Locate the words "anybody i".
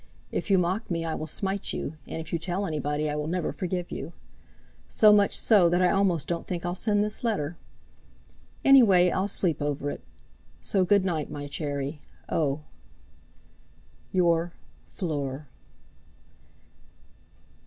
2.65-3.15